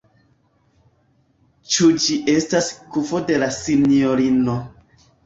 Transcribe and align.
Ĉu 1.75 1.89
ĝi 2.05 2.17
estas 2.37 2.71
kufo 2.97 3.21
de 3.29 3.37
la 3.45 3.51
sinjorino. 3.59 4.57